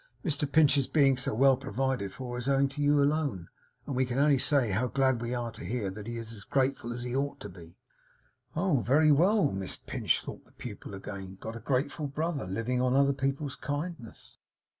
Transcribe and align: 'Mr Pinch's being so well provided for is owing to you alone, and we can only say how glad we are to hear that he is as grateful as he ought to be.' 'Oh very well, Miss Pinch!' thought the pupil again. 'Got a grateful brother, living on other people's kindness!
'Mr 0.25 0.51
Pinch's 0.51 0.87
being 0.87 1.15
so 1.15 1.31
well 1.35 1.55
provided 1.55 2.11
for 2.11 2.35
is 2.35 2.49
owing 2.49 2.67
to 2.69 2.81
you 2.81 3.03
alone, 3.03 3.49
and 3.85 3.95
we 3.95 4.03
can 4.03 4.17
only 4.17 4.39
say 4.39 4.71
how 4.71 4.87
glad 4.87 5.21
we 5.21 5.31
are 5.31 5.51
to 5.51 5.63
hear 5.63 5.91
that 5.91 6.07
he 6.07 6.17
is 6.17 6.33
as 6.33 6.43
grateful 6.43 6.91
as 6.91 7.03
he 7.03 7.15
ought 7.15 7.39
to 7.39 7.47
be.' 7.49 7.77
'Oh 8.55 8.79
very 8.79 9.11
well, 9.11 9.51
Miss 9.51 9.75
Pinch!' 9.75 10.23
thought 10.23 10.43
the 10.45 10.53
pupil 10.53 10.95
again. 10.95 11.37
'Got 11.39 11.55
a 11.55 11.59
grateful 11.59 12.07
brother, 12.07 12.47
living 12.47 12.81
on 12.81 12.95
other 12.95 13.13
people's 13.13 13.55
kindness! 13.55 14.37